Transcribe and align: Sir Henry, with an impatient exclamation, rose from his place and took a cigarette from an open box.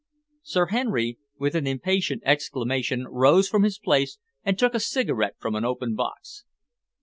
Sir 0.41 0.65
Henry, 0.69 1.19
with 1.37 1.53
an 1.53 1.67
impatient 1.67 2.23
exclamation, 2.25 3.05
rose 3.07 3.47
from 3.47 3.61
his 3.61 3.77
place 3.77 4.17
and 4.43 4.57
took 4.57 4.73
a 4.73 4.79
cigarette 4.79 5.35
from 5.37 5.53
an 5.53 5.63
open 5.63 5.93
box. 5.93 6.43